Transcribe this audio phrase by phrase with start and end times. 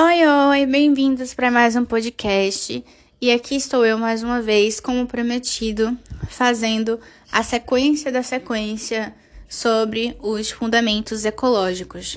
[0.00, 2.84] Oi, oi, bem-vindos para mais um podcast.
[3.20, 7.00] E aqui estou eu mais uma vez, como prometido, fazendo
[7.32, 9.12] a sequência da sequência
[9.48, 12.16] sobre os fundamentos ecológicos.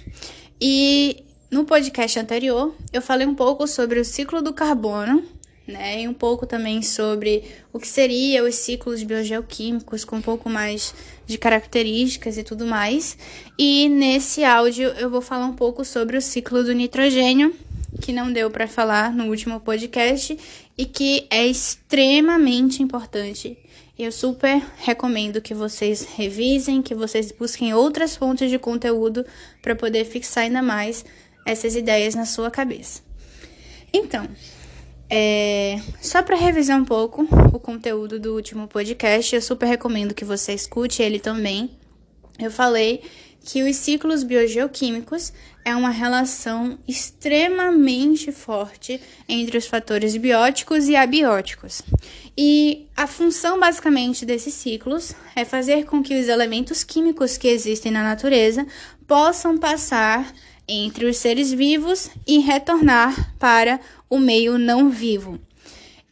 [0.61, 5.23] E no podcast anterior, eu falei um pouco sobre o ciclo do carbono,
[5.67, 6.03] né?
[6.03, 7.43] E um pouco também sobre
[7.73, 10.93] o que seria os ciclos biogeoquímicos, com um pouco mais
[11.25, 13.17] de características e tudo mais.
[13.57, 17.55] E nesse áudio eu vou falar um pouco sobre o ciclo do nitrogênio,
[17.99, 20.37] que não deu para falar no último podcast
[20.77, 23.57] e que é extremamente importante.
[23.97, 29.25] Eu super recomendo que vocês revisem, que vocês busquem outras fontes de conteúdo
[29.61, 31.05] para poder fixar ainda mais
[31.45, 33.01] essas ideias na sua cabeça.
[33.93, 34.27] Então,
[35.09, 40.23] é, só para revisar um pouco o conteúdo do último podcast, eu super recomendo que
[40.23, 41.69] você escute ele também.
[42.39, 43.03] Eu falei
[43.43, 45.33] que os ciclos biogeoquímicos
[45.65, 51.81] é uma relação extremamente forte entre os fatores bióticos e abióticos.
[52.37, 57.91] E a função basicamente desses ciclos é fazer com que os elementos químicos que existem
[57.91, 58.65] na natureza
[59.07, 60.31] possam passar
[60.67, 65.39] entre os seres vivos e retornar para o meio não vivo.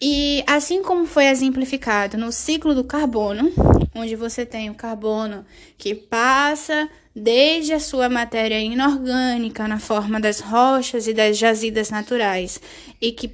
[0.02, 3.52] E assim como foi exemplificado no ciclo do carbono,
[4.00, 5.46] onde você tem o carbono
[5.78, 12.62] que passa desde a sua matéria inorgânica na forma das rochas e das jazidas naturais
[13.02, 13.32] e que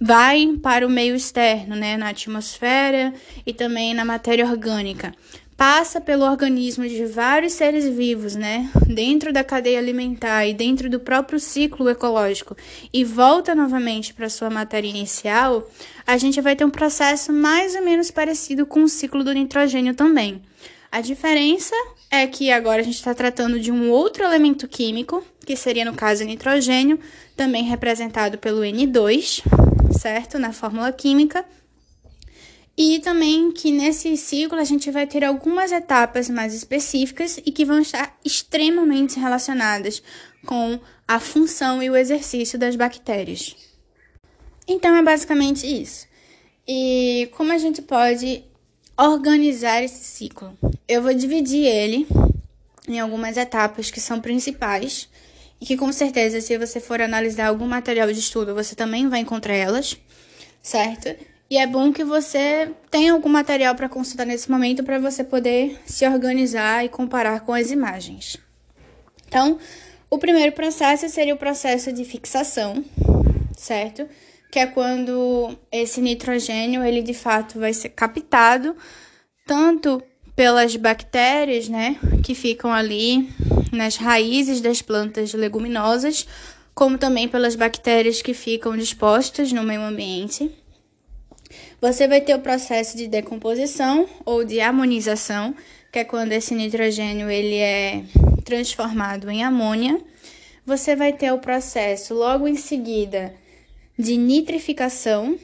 [0.00, 3.14] vai para o meio externo, né, na atmosfera
[3.46, 5.14] e também na matéria orgânica.
[5.56, 11.00] Passa pelo organismo de vários seres vivos, né, dentro da cadeia alimentar e dentro do
[11.00, 12.54] próprio ciclo ecológico
[12.92, 15.66] e volta novamente para sua matéria inicial,
[16.06, 19.94] a gente vai ter um processo mais ou menos parecido com o ciclo do nitrogênio
[19.94, 20.42] também.
[20.92, 21.74] A diferença
[22.10, 25.94] é que agora a gente está tratando de um outro elemento químico, que seria no
[25.94, 27.00] caso o nitrogênio,
[27.34, 29.42] também representado pelo N2,
[29.98, 30.38] certo?
[30.38, 31.46] Na fórmula química.
[32.76, 37.64] E também que nesse ciclo a gente vai ter algumas etapas mais específicas e que
[37.64, 40.02] vão estar extremamente relacionadas
[40.44, 40.78] com
[41.08, 43.56] a função e o exercício das bactérias.
[44.68, 46.06] Então é basicamente isso.
[46.68, 48.44] E como a gente pode
[48.96, 50.56] organizar esse ciclo?
[50.86, 52.06] Eu vou dividir ele
[52.88, 55.08] em algumas etapas que são principais
[55.60, 59.20] e que com certeza, se você for analisar algum material de estudo, você também vai
[59.20, 59.96] encontrar elas,
[60.62, 61.14] certo?
[61.48, 65.80] E é bom que você tenha algum material para consultar nesse momento para você poder
[65.86, 68.36] se organizar e comparar com as imagens.
[69.28, 69.58] Então,
[70.10, 72.84] o primeiro processo seria o processo de fixação,
[73.56, 74.08] certo?
[74.50, 78.76] Que é quando esse nitrogênio, ele de fato vai ser captado
[79.46, 80.02] tanto
[80.34, 83.28] pelas bactérias, né, que ficam ali
[83.72, 86.26] nas raízes das plantas leguminosas,
[86.74, 90.50] como também pelas bactérias que ficam dispostas no meio ambiente.
[91.80, 95.54] Você vai ter o processo de decomposição ou de amonização,
[95.92, 98.02] que é quando esse nitrogênio ele é
[98.44, 100.00] transformado em amônia.
[100.64, 103.34] Você vai ter o processo logo em seguida
[103.98, 105.38] de nitrificação,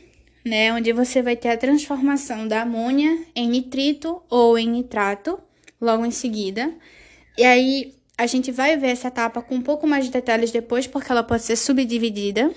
[0.44, 5.38] né, onde você vai ter a transformação da amônia em nitrito ou em nitrato,
[5.80, 6.72] logo em seguida.
[7.38, 10.86] E aí a gente vai ver essa etapa com um pouco mais de detalhes depois,
[10.86, 12.52] porque ela pode ser subdividida.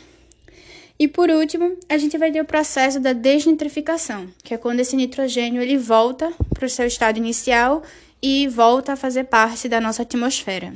[0.98, 4.96] E por último, a gente vai ter o processo da desnitrificação, que é quando esse
[4.96, 7.84] nitrogênio ele volta para o seu estado inicial
[8.22, 10.74] e volta a fazer parte da nossa atmosfera.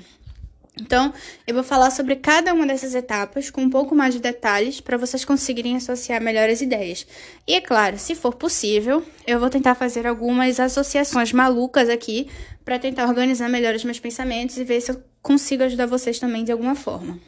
[0.80, 1.14] Então,
[1.46, 4.98] eu vou falar sobre cada uma dessas etapas com um pouco mais de detalhes para
[4.98, 7.06] vocês conseguirem associar melhores ideias.
[7.46, 12.30] E é claro, se for possível, eu vou tentar fazer algumas associações malucas aqui
[12.64, 16.44] para tentar organizar melhor os meus pensamentos e ver se eu consigo ajudar vocês também
[16.44, 17.20] de alguma forma.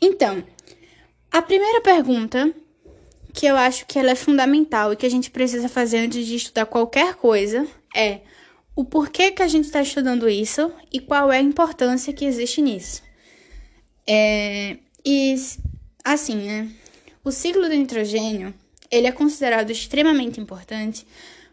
[0.00, 0.44] Então,
[1.36, 2.50] a primeira pergunta
[3.34, 6.34] que eu acho que ela é fundamental e que a gente precisa fazer antes de
[6.34, 8.20] estudar qualquer coisa é
[8.74, 12.62] o porquê que a gente está estudando isso e qual é a importância que existe
[12.62, 13.02] nisso.
[14.06, 15.34] É, e
[16.02, 16.70] assim, né?
[17.22, 18.54] O ciclo do nitrogênio
[18.90, 21.06] ele é considerado extremamente importante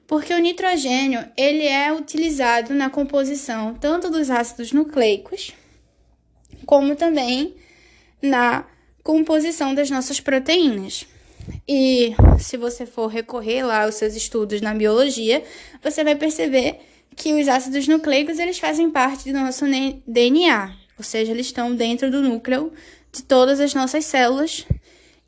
[0.07, 5.51] porque o nitrogênio ele é utilizado na composição tanto dos ácidos nucleicos
[6.65, 7.53] como também
[8.21, 8.65] na
[9.03, 11.05] composição das nossas proteínas.
[11.67, 15.44] E se você for recorrer lá aos seus estudos na biologia,
[15.83, 16.79] você vai perceber
[17.15, 19.65] que os ácidos nucleicos eles fazem parte do nosso
[20.07, 22.71] DNA, ou seja, eles estão dentro do núcleo
[23.11, 24.65] de todas as nossas células.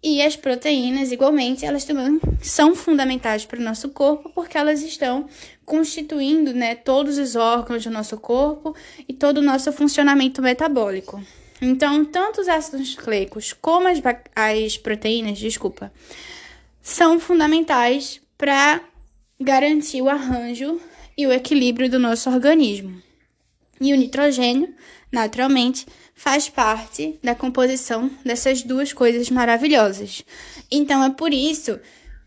[0.02, 5.28] E as proteínas, igualmente, elas também são fundamentais para o nosso corpo, porque elas estão
[5.66, 8.76] constituindo né, todos os órgãos do nosso corpo
[9.10, 11.20] e todo o nosso funcionamento metabólico.
[11.62, 14.00] Então, tanto os ácidos nucleicos como as,
[14.36, 15.92] as proteínas, desculpa,
[16.82, 18.82] são fundamentais para
[19.40, 20.80] garantir o arranjo
[21.18, 23.02] e o equilíbrio do nosso organismo.
[23.80, 24.74] E o nitrogênio,
[25.12, 30.24] naturalmente, faz parte da composição dessas duas coisas maravilhosas.
[30.72, 31.80] Então é por isso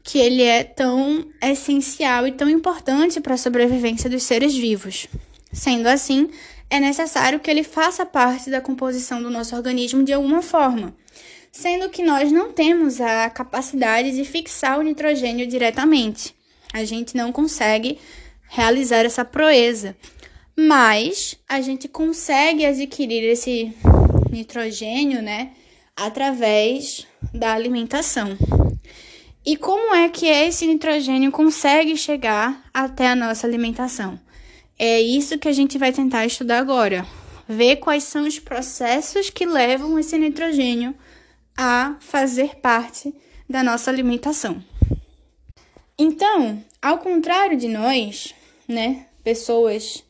[0.02, 5.06] que ele é tão essencial e tão importante para a sobrevivência dos seres vivos.
[5.52, 6.30] Sendo assim,
[6.70, 10.94] é necessário que ele faça parte da composição do nosso organismo de alguma forma,
[11.50, 16.34] sendo que nós não temos a capacidade de fixar o nitrogênio diretamente.
[16.72, 17.98] A gente não consegue
[18.48, 19.96] realizar essa proeza,
[20.56, 23.72] mas a gente consegue adquirir esse
[24.30, 25.52] nitrogênio, né,
[25.96, 28.36] através da alimentação.
[29.44, 34.20] E como é que esse nitrogênio consegue chegar até a nossa alimentação?
[34.78, 37.04] É isso que a gente vai tentar estudar agora.
[37.48, 40.94] Ver quais são os processos que levam esse nitrogênio
[41.56, 43.12] a fazer parte
[43.48, 44.62] da nossa alimentação.
[45.98, 48.32] Então, ao contrário de nós,
[48.68, 50.04] né, pessoas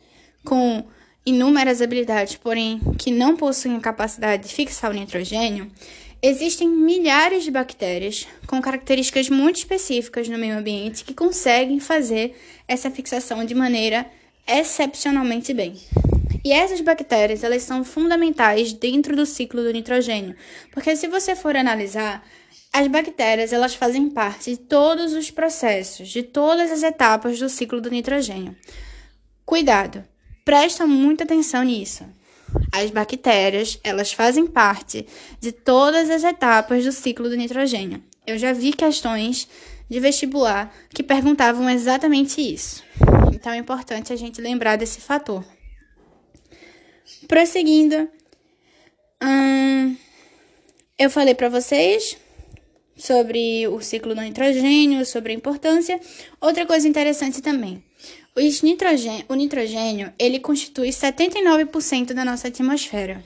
[0.44, 0.84] com
[1.24, 5.70] inúmeras habilidades, porém que não possuem a capacidade de fixar o nitrogênio,
[6.22, 12.90] existem milhares de bactérias com características muito específicas no meio ambiente que conseguem fazer essa
[12.90, 14.06] fixação de maneira
[14.48, 15.76] excepcionalmente bem.
[16.44, 20.34] E essas bactérias, elas são fundamentais dentro do ciclo do nitrogênio,
[20.72, 22.24] porque se você for analisar,
[22.72, 27.80] as bactérias, elas fazem parte de todos os processos, de todas as etapas do ciclo
[27.80, 28.54] do nitrogênio.
[29.44, 30.04] Cuidado,
[30.44, 32.04] presta muita atenção nisso.
[32.72, 35.06] As bactérias, elas fazem parte
[35.40, 38.02] de todas as etapas do ciclo do nitrogênio.
[38.26, 39.48] Eu já vi questões
[39.88, 42.82] de vestibular que perguntavam exatamente isso.
[43.38, 45.44] Então é importante a gente lembrar desse fator.
[47.28, 48.08] Prosseguindo,
[49.22, 49.96] hum,
[50.98, 52.16] eu falei para vocês
[52.96, 56.00] sobre o ciclo do nitrogênio, sobre a importância.
[56.40, 57.80] Outra coisa interessante também.
[58.34, 63.22] O nitrogênio, o nitrogênio ele constitui 79% da nossa atmosfera,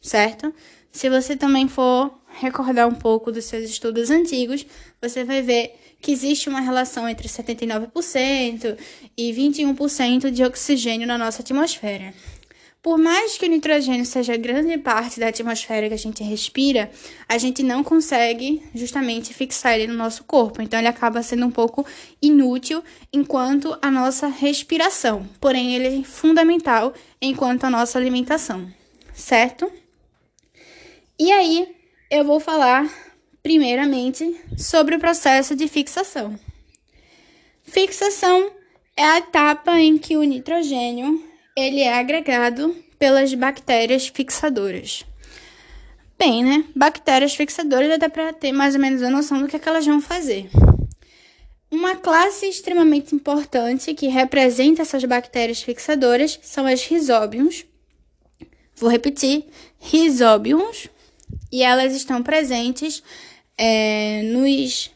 [0.00, 0.54] certo?
[0.90, 4.64] Se você também for recordar um pouco dos seus estudos antigos,
[5.02, 8.76] você vai ver que existe uma relação entre 79%
[9.16, 12.14] e 21% de oxigênio na nossa atmosfera.
[12.82, 16.90] Por mais que o nitrogênio seja grande parte da atmosfera que a gente respira,
[17.28, 20.62] a gente não consegue justamente fixar ele no nosso corpo.
[20.62, 21.84] Então ele acaba sendo um pouco
[22.22, 22.82] inútil
[23.12, 25.28] enquanto a nossa respiração.
[25.38, 28.72] Porém, ele é fundamental enquanto a nossa alimentação,
[29.12, 29.70] certo?
[31.18, 31.68] E aí,
[32.10, 32.90] eu vou falar
[33.42, 36.38] primeiramente sobre o processo de fixação.
[37.64, 38.50] Fixação
[38.96, 41.22] é a etapa em que o nitrogênio
[41.56, 45.04] ele é agregado pelas bactérias fixadoras.
[46.18, 46.64] Bem, né?
[46.76, 49.86] Bactérias fixadoras dá para ter mais ou menos a noção do que, é que elas
[49.86, 50.50] vão fazer.
[51.70, 57.64] Uma classe extremamente importante que representa essas bactérias fixadoras são as risóbiums.
[58.76, 59.46] Vou repetir:
[59.78, 60.88] risóbiums.
[61.52, 63.02] E elas estão presentes
[63.60, 64.90] é, nos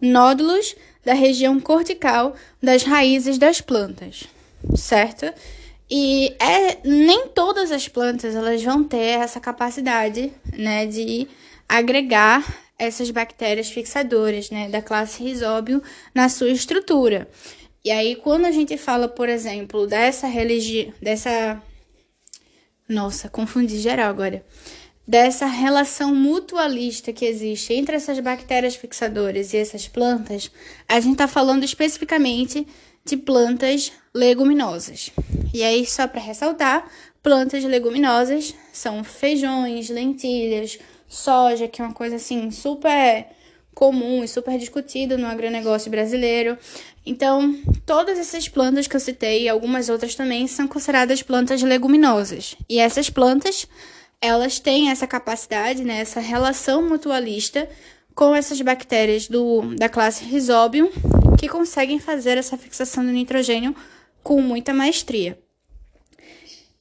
[0.00, 4.28] nódulos da região cortical das raízes das plantas
[4.76, 5.32] certo?
[5.90, 11.26] E é, nem todas as plantas elas vão ter essa capacidade, né, de
[11.68, 12.44] agregar
[12.78, 15.82] essas bactérias fixadoras, né, da classe Rhizóbio
[16.14, 17.28] na sua estrutura.
[17.84, 21.60] E aí quando a gente fala, por exemplo, dessa religião, dessa
[22.88, 24.44] nossa, confundi geral agora.
[25.06, 30.50] Dessa relação mutualista que existe entre essas bactérias fixadoras e essas plantas,
[30.88, 32.66] a gente está falando especificamente
[33.04, 35.10] de plantas leguminosas.
[35.52, 36.88] E aí, só para ressaltar,
[37.22, 40.78] plantas leguminosas são feijões, lentilhas,
[41.08, 43.26] soja, que é uma coisa assim super
[43.74, 46.56] comum e super discutida no agronegócio brasileiro.
[47.04, 52.56] Então, todas essas plantas que eu citei e algumas outras também são consideradas plantas leguminosas.
[52.68, 53.66] E essas plantas,
[54.20, 57.68] elas têm essa capacidade, né, essa relação mutualista
[58.14, 60.90] com essas bactérias do, da classe Rhizobium
[61.38, 63.74] que conseguem fazer essa fixação do nitrogênio
[64.22, 65.38] com muita maestria.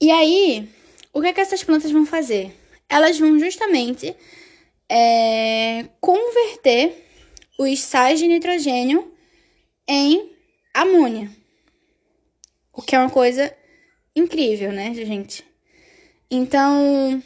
[0.01, 0.67] E aí,
[1.13, 2.53] o que, é que essas plantas vão fazer?
[2.89, 4.13] Elas vão justamente
[4.89, 7.05] é, converter
[7.57, 9.13] os sais de nitrogênio
[9.87, 10.31] em
[10.73, 11.29] amônia.
[12.73, 13.53] O que é uma coisa
[14.15, 15.43] incrível, né, gente?
[16.31, 17.21] Então,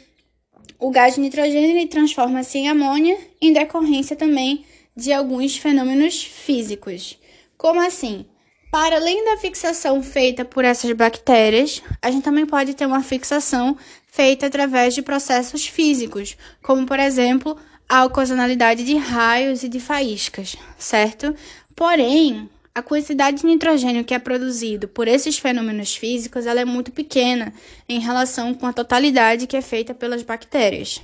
[0.84, 7.18] o gás nitrogênio transforma-se em amônia em decorrência também de alguns fenômenos físicos.
[7.56, 8.26] Como assim?
[8.70, 13.78] Para além da fixação feita por essas bactérias, a gente também pode ter uma fixação
[14.08, 17.56] feita através de processos físicos, como por exemplo
[17.88, 21.34] a ocasionalidade de raios e de faíscas, certo?
[21.74, 26.90] Porém, a quantidade de nitrogênio que é produzido por esses fenômenos físicos ela é muito
[26.90, 27.54] pequena
[27.88, 31.00] em relação com a totalidade que é feita pelas bactérias.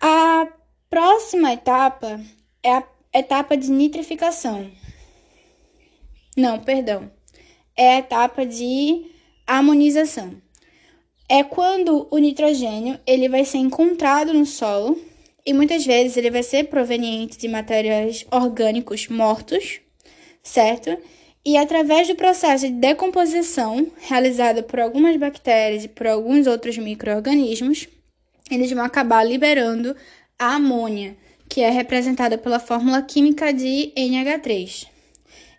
[0.00, 0.48] A
[0.88, 2.18] próxima etapa
[2.62, 4.70] é a etapa de nitrificação.
[6.34, 7.10] Não, perdão.
[7.76, 9.10] É a etapa de
[9.46, 10.40] amonização.
[11.28, 14.98] É quando o nitrogênio ele vai ser encontrado no solo
[15.44, 19.80] e muitas vezes ele vai ser proveniente de materiais orgânicos mortos,
[20.42, 20.96] certo?
[21.44, 27.88] E através do processo de decomposição realizado por algumas bactérias e por alguns outros micro-organismos,
[28.50, 29.96] eles vão acabar liberando
[30.38, 31.16] a amônia,
[31.48, 34.86] que é representada pela fórmula química de NH3.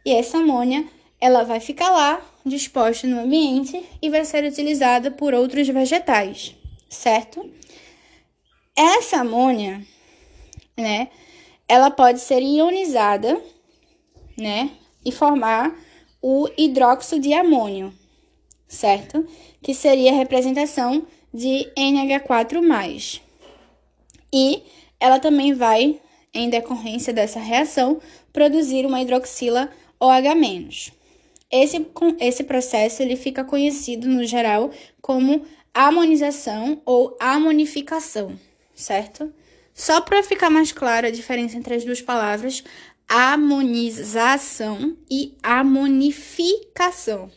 [0.06, 0.86] E essa amônia,
[1.20, 6.56] ela vai ficar lá, disposta no ambiente e vai ser utilizada por outros vegetais,
[6.90, 7.50] certo?
[8.84, 9.86] Essa amônia,
[10.76, 11.10] né,
[11.68, 13.40] ela pode ser ionizada,
[14.36, 14.72] né,
[15.06, 15.72] e formar
[16.20, 17.94] o hidróxido de amônio,
[18.68, 19.24] certo?
[19.62, 23.22] Que seria a representação de NH4+.
[24.34, 24.64] E
[25.00, 26.02] ela também vai,
[26.34, 28.02] em decorrência dessa reação,
[28.34, 29.70] produzir uma hidroxila
[30.00, 30.92] OH-.
[31.52, 31.86] Esse,
[32.20, 34.72] esse processo ele fica conhecido no geral
[35.04, 38.40] como amonização ou amonificação,
[38.76, 39.34] certo?
[39.74, 42.64] Só para ficar mais clara a diferença entre as duas palavras,
[43.08, 47.32] amonização e amonificação.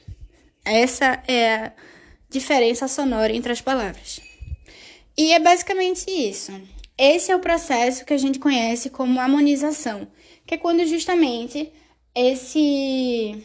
[0.64, 1.72] Essa é a
[2.30, 4.20] diferença sonora entre as palavras.
[5.16, 6.52] E é basicamente isso.
[6.96, 10.06] Esse é o processo que a gente conhece como amonização,
[10.46, 11.72] que é quando justamente
[12.14, 13.42] esse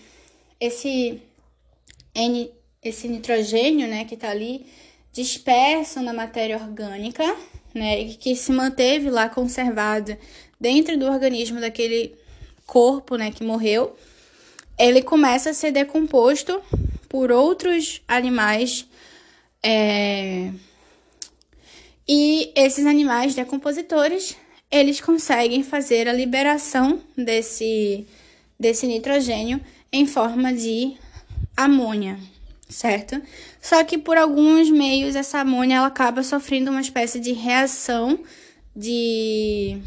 [0.59, 1.21] esse
[2.13, 2.51] N,
[2.83, 4.67] esse nitrogênio, né, que está ali
[5.11, 7.23] disperso na matéria orgânica,
[7.73, 10.17] né, que se manteve lá conservado
[10.59, 12.15] dentro do organismo daquele
[12.65, 13.95] corpo, né, que morreu,
[14.77, 16.61] ele começa a ser decomposto
[17.07, 18.85] por outros animais
[19.63, 20.51] é,
[22.07, 24.35] e esses animais decompositores
[24.71, 28.05] eles conseguem fazer a liberação desse,
[28.59, 29.59] desse nitrogênio
[29.91, 30.95] em forma de
[31.57, 32.17] amônia,
[32.69, 33.21] certo?
[33.59, 38.19] Só que por alguns meios essa amônia ela acaba sofrendo uma espécie de reação
[38.75, 39.81] de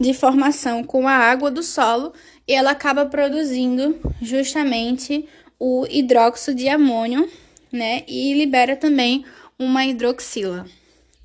[0.00, 2.12] de formação com a água do solo
[2.46, 7.28] e ela acaba produzindo justamente o hidróxido de amônio,
[7.72, 8.04] né?
[8.06, 9.24] E libera também
[9.58, 10.66] uma hidroxila.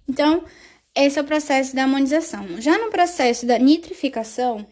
[0.10, 0.44] Então,
[0.96, 2.60] esse é o processo da amonização.
[2.60, 4.66] Já no processo da nitrificação,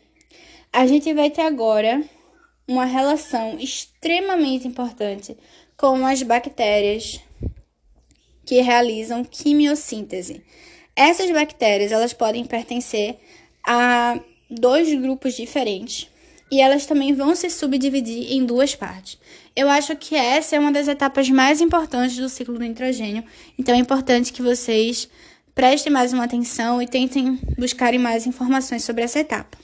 [0.74, 2.04] a gente vai ter agora
[2.68, 5.38] uma relação extremamente importante
[5.76, 7.20] com as bactérias
[8.46, 10.44] que realizam quimiossíntese.
[10.96, 13.18] Essas bactérias, elas podem pertencer
[13.66, 16.10] a dois grupos diferentes
[16.52, 19.18] e elas também vão se subdividir em duas partes.
[19.56, 23.24] Eu acho que essa é uma das etapas mais importantes do ciclo do nitrogênio,
[23.58, 25.10] então é importante que vocês
[25.56, 29.58] prestem mais uma atenção e tentem buscarem mais informações sobre essa etapa.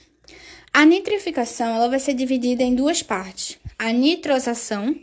[0.78, 4.94] A nitrificação ela vai ser dividida em duas partes: a nitrosação,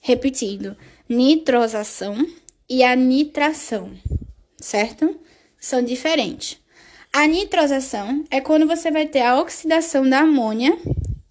[0.00, 0.74] repetindo,
[1.06, 2.26] nitrosação
[2.66, 3.92] e a nitração,
[4.56, 5.20] certo?
[5.60, 6.58] São diferentes.
[7.12, 10.78] A nitrosação é quando você vai ter a oxidação da amônia,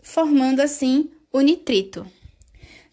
[0.04, 2.06] formando assim o nitrito.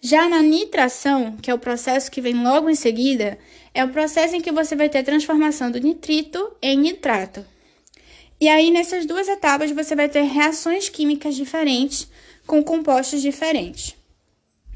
[0.00, 3.38] Já na nitração, que é o processo que vem logo em seguida,
[3.74, 7.44] é o processo em que você vai ter a transformação do nitrito em nitrato.
[8.44, 12.06] E aí, nessas duas etapas, você vai ter reações químicas diferentes
[12.46, 13.96] com compostos diferentes.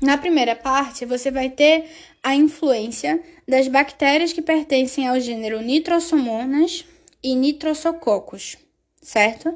[0.00, 1.84] Na primeira parte, você vai ter
[2.22, 6.86] a influência das bactérias que pertencem ao gênero Nitrosomonas
[7.22, 8.56] e Nitrosococos,
[9.02, 9.54] certo?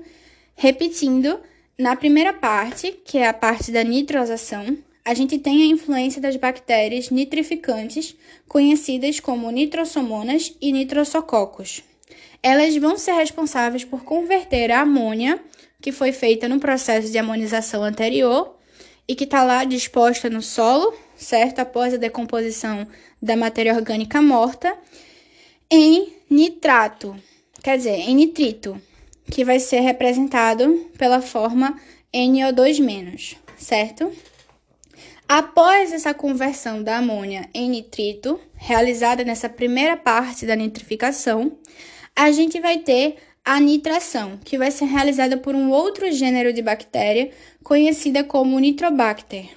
[0.55, 1.41] Repetindo,
[1.79, 6.37] na primeira parte, que é a parte da nitrosação, a gente tem a influência das
[6.37, 8.15] bactérias nitrificantes,
[8.47, 11.83] conhecidas como nitrosomonas e nitrosococos
[12.43, 15.41] elas vão ser responsáveis por converter a amônia,
[15.81, 18.57] que foi feita no processo de amonização anterior
[19.07, 21.61] e que está lá disposta no solo, certo?
[21.61, 22.87] Após a decomposição
[23.21, 24.77] da matéria orgânica morta,
[25.71, 27.17] em nitrato,
[27.63, 28.81] quer dizer, em nitrito,
[29.31, 31.81] que vai ser representado pela forma
[32.13, 34.13] NO2-, certo?
[35.29, 41.57] Após essa conversão da amônia em nitrito, realizada nessa primeira parte da nitrificação,
[42.15, 46.63] a gente vai ter a nitração, que vai ser realizada por um outro gênero de
[46.63, 47.31] bactéria
[47.63, 49.49] conhecida como Nitrobacter.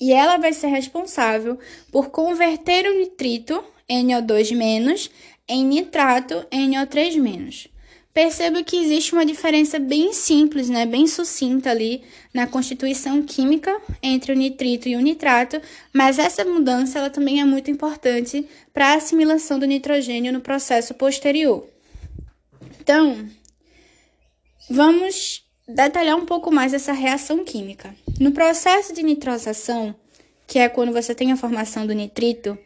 [0.00, 1.58] e ela vai ser responsável
[1.90, 5.10] por converter o nitrito NO2-
[5.48, 7.70] em nitrato NO3-.
[8.18, 12.02] Perceba que existe uma diferença bem simples, né, bem sucinta ali
[12.34, 17.44] na constituição química entre o nitrito e o nitrato, mas essa mudança ela também é
[17.44, 18.44] muito importante
[18.74, 21.64] para a assimilação do nitrogênio no processo posterior.
[22.80, 23.24] Então,
[24.68, 27.94] vamos detalhar um pouco mais essa reação química.
[28.18, 29.94] No processo de nitrosação,
[30.44, 32.58] que é quando você tem a formação do nitrito,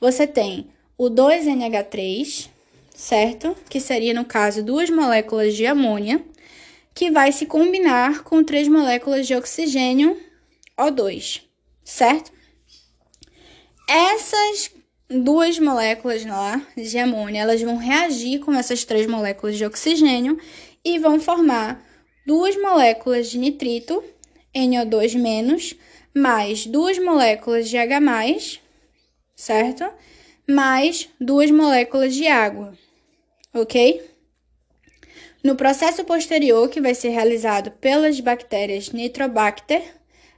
[0.00, 2.48] você tem o 2NH3,
[3.00, 3.56] certo?
[3.70, 6.22] Que seria, no caso, duas moléculas de amônia,
[6.94, 10.20] que vai se combinar com três moléculas de oxigênio
[10.78, 11.40] O2,
[11.82, 12.30] certo?
[13.88, 14.70] Essas
[15.08, 20.38] duas moléculas lá de amônia, elas vão reagir com essas três moléculas de oxigênio
[20.84, 21.82] e vão formar
[22.26, 24.04] duas moléculas de nitrito,
[24.54, 25.78] NO2-,
[26.14, 28.60] mais duas moléculas de H+,
[29.34, 29.90] certo?
[30.46, 32.76] Mais duas moléculas de água,
[33.54, 34.02] ok?
[35.42, 39.82] No processo posterior, que vai ser realizado pelas bactérias Nitrobacter,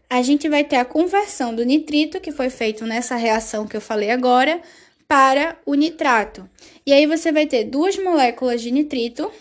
[0.08, 3.80] a gente vai ter a conversão do nitrito, que foi feito nessa reação que eu
[3.80, 4.60] falei agora,
[5.08, 6.48] para o nitrato.
[6.86, 9.32] E aí você vai ter duas moléculas de nitrito,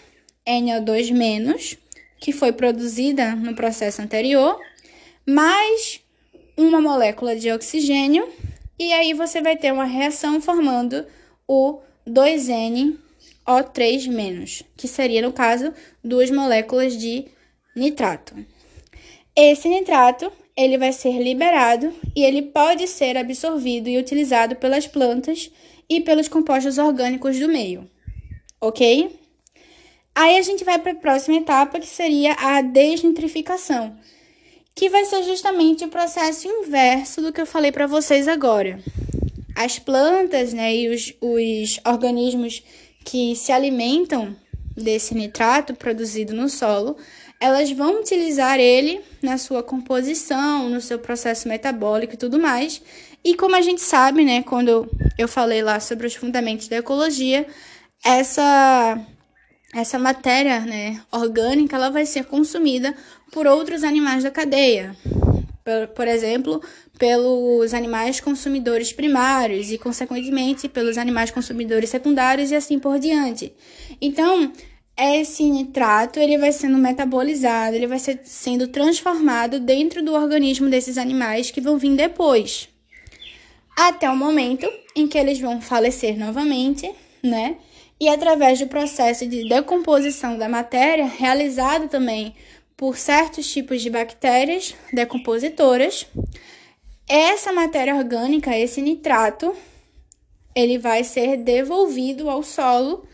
[0.47, 1.77] NO2-,
[2.19, 4.59] que foi produzida no processo anterior,
[5.27, 6.01] mais
[6.57, 8.27] uma molécula de oxigênio,
[8.79, 11.05] e aí você vai ter uma reação formando
[11.47, 12.97] o 2N
[13.47, 17.25] o3-, que seria, no caso, duas moléculas de
[17.75, 18.35] nitrato.
[19.35, 25.51] Esse nitrato, ele vai ser liberado e ele pode ser absorvido e utilizado pelas plantas
[25.89, 27.89] e pelos compostos orgânicos do meio,
[28.59, 29.19] ok?
[30.13, 33.95] Aí a gente vai para a próxima etapa, que seria a desnitrificação,
[34.75, 38.79] que vai ser justamente o processo inverso do que eu falei para vocês agora.
[39.55, 42.63] As plantas né, e os, os organismos
[43.03, 44.35] que se alimentam
[44.75, 46.97] desse nitrato produzido no solo,
[47.39, 52.81] elas vão utilizar ele na sua composição, no seu processo metabólico e tudo mais.
[53.23, 57.45] E como a gente sabe, né, quando eu falei lá sobre os fundamentos da ecologia,
[58.03, 58.99] essa
[59.73, 62.93] essa matéria, né, orgânica, ela vai ser consumida
[63.31, 64.93] por outros animais da cadeia.
[65.63, 66.61] Por, por exemplo,
[66.97, 73.53] pelos animais consumidores primários e, consequentemente, pelos animais consumidores secundários e assim por diante.
[74.01, 74.51] Então,
[74.97, 80.97] esse nitrato ele vai sendo metabolizado, ele vai ser, sendo transformado dentro do organismo desses
[80.97, 82.69] animais que vão vir depois,
[83.75, 86.91] até o momento em que eles vão falecer novamente,
[87.23, 87.57] né?
[87.99, 92.33] E através do processo de decomposição da matéria, realizado também
[92.81, 96.07] por certos tipos de bactérias decompositoras,
[97.07, 99.55] essa matéria orgânica, esse nitrato,
[100.55, 103.05] ele vai ser devolvido ao solo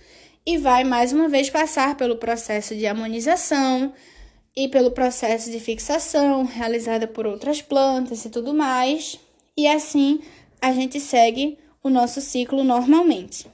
[0.45, 3.93] e vai mais uma vez passar pelo processo de amonização
[4.55, 9.19] e pelo processo de fixação realizada por outras plantas e tudo mais.
[9.57, 10.21] E assim
[10.61, 13.45] a gente segue o nosso ciclo normalmente.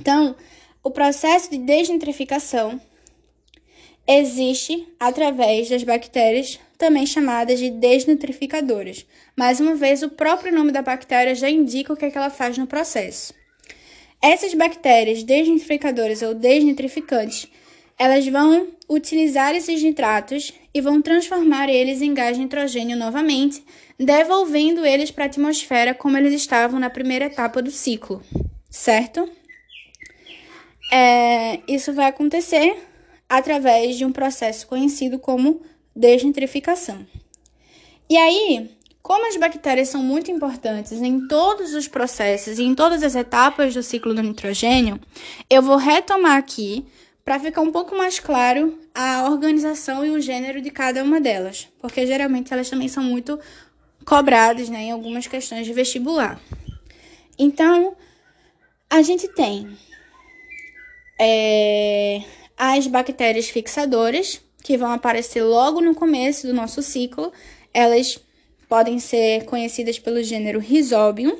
[0.00, 0.34] Então,
[0.82, 2.80] o processo de desnitrificação
[4.06, 9.06] existe através das bactérias também chamadas de desnitrificadoras.
[9.36, 12.30] Mais uma vez, o próprio nome da bactéria já indica o que, é que ela
[12.30, 13.32] faz no processo.
[14.20, 17.48] Essas bactérias desnitrificadoras ou desnitrificantes,
[17.98, 23.64] elas vão utilizar esses nitratos e vão transformar eles em gás nitrogênio novamente,
[23.98, 28.22] devolvendo eles para a atmosfera como eles estavam na primeira etapa do ciclo,
[28.68, 29.28] certo?
[30.90, 32.76] É, isso vai acontecer
[33.32, 35.62] através de um processo conhecido como
[35.96, 37.06] desnitrificação.
[38.08, 43.02] E aí, como as bactérias são muito importantes em todos os processos e em todas
[43.02, 45.00] as etapas do ciclo do nitrogênio,
[45.48, 46.84] eu vou retomar aqui
[47.24, 51.68] para ficar um pouco mais claro a organização e o gênero de cada uma delas,
[51.80, 53.40] porque geralmente elas também são muito
[54.04, 56.38] cobradas né, em algumas questões de vestibular.
[57.38, 57.96] Então,
[58.90, 59.74] a gente tem
[61.18, 62.20] é,
[62.64, 67.32] as bactérias fixadoras, que vão aparecer logo no começo do nosso ciclo.
[67.74, 68.20] Elas
[68.68, 71.38] podem ser conhecidas pelo gênero Rhizobium.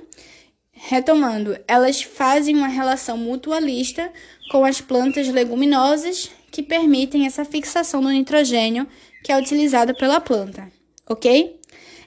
[0.73, 4.13] Retomando, elas fazem uma relação mutualista
[4.51, 8.85] com as plantas leguminosas que permitem essa fixação do nitrogênio
[9.23, 10.73] que é utilizado pela planta,
[11.09, 11.57] ok?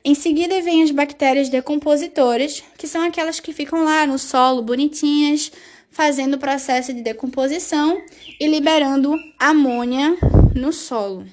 [0.03, 5.53] Em seguida vem as bactérias decompositoras, que são aquelas que ficam lá no solo bonitinhas,
[5.95, 8.03] fazendo o processo de decomposição
[8.37, 10.17] e liberando amônia
[10.53, 11.25] no solo.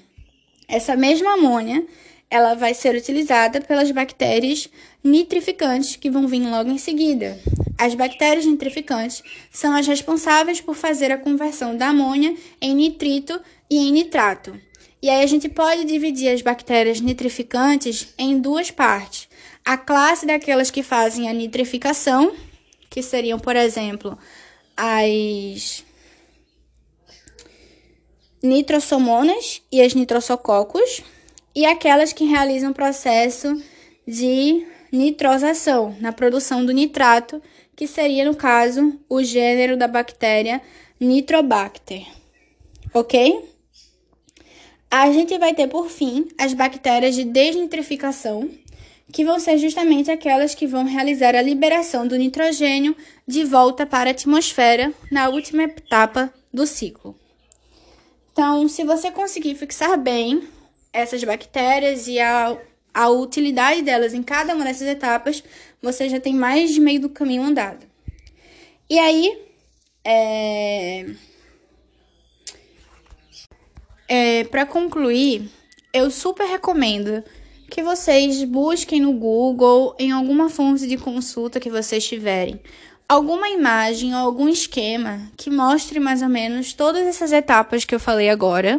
[0.69, 1.85] Essa mesma amônia,
[2.31, 4.69] ela vai ser utilizada pelas bactérias
[5.03, 7.37] nitrificantes que vão vir logo em seguida.
[7.77, 13.79] As bactérias nitrificantes são as responsáveis por fazer a conversão da amônia em nitrito e
[13.79, 14.57] em nitrato.
[15.03, 19.29] E aí a gente pode dividir as bactérias nitrificantes em duas partes.
[19.65, 22.33] A classe daquelas que fazem a nitrificação,
[22.89, 24.17] que seriam, por exemplo,
[24.85, 25.85] as
[28.43, 31.05] nitrosomonas e as nitrosococos,
[31.55, 33.63] e aquelas que realizam o processo
[34.05, 37.41] de nitrosação na produção do nitrato,
[37.77, 40.61] que seria, no caso, o gênero da bactéria
[40.99, 42.05] Nitrobacter.
[42.93, 43.49] Ok?
[44.91, 48.51] A gente vai ter, por fim, as bactérias de desnitrificação,
[49.11, 54.11] que vão ser justamente aquelas que vão realizar a liberação do nitrogênio de volta para
[54.11, 57.19] a atmosfera na última etapa do ciclo.
[58.33, 60.47] Então, se você conseguir fixar bem
[60.93, 62.57] essas bactérias e a,
[62.93, 65.43] a utilidade delas em cada uma dessas etapas,
[65.81, 67.87] você já tem mais de meio do caminho andado.
[68.89, 69.39] E aí,
[70.05, 71.07] é
[74.15, 75.49] é, para concluir,
[75.91, 77.25] eu super recomendo
[77.73, 82.61] que vocês busquem no Google, em alguma fonte de consulta que vocês tiverem,
[83.09, 87.99] alguma imagem ou algum esquema que mostre mais ou menos todas essas etapas que eu
[87.99, 88.79] falei agora,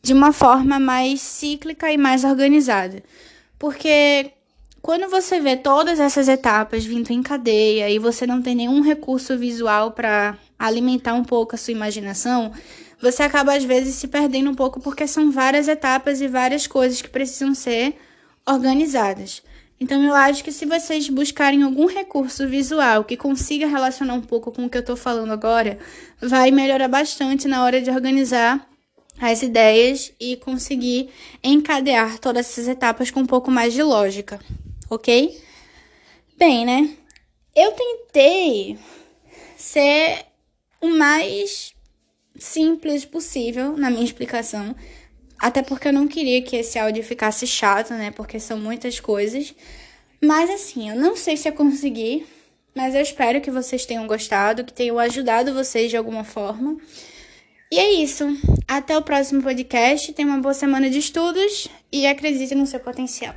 [0.00, 3.02] de uma forma mais cíclica e mais organizada.
[3.58, 4.30] Porque
[4.80, 9.36] quando você vê todas essas etapas vindo em cadeia e você não tem nenhum recurso
[9.36, 12.50] visual para alimentar um pouco a sua imaginação,
[12.98, 17.02] você acaba às vezes se perdendo um pouco porque são várias etapas e várias coisas
[17.02, 17.94] que precisam ser
[18.46, 19.42] organizadas.
[19.80, 24.52] Então eu acho que se vocês buscarem algum recurso visual que consiga relacionar um pouco
[24.52, 25.78] com o que eu estou falando agora,
[26.20, 28.64] vai melhorar bastante na hora de organizar
[29.20, 31.10] as ideias e conseguir
[31.42, 34.40] encadear todas essas etapas com um pouco mais de lógica,
[34.88, 35.40] ok?
[36.38, 36.96] Bem, né?
[37.54, 38.78] Eu tentei
[39.56, 40.26] ser
[40.80, 41.74] o mais
[42.36, 44.74] simples possível na minha explicação.
[45.42, 48.12] Até porque eu não queria que esse áudio ficasse chato, né?
[48.12, 49.52] Porque são muitas coisas.
[50.22, 52.24] Mas assim, eu não sei se eu consegui,
[52.72, 56.76] mas eu espero que vocês tenham gostado, que tenham ajudado vocês de alguma forma.
[57.72, 58.24] E é isso.
[58.68, 60.12] Até o próximo podcast.
[60.12, 63.34] Tenha uma boa semana de estudos e acredite no seu potencial.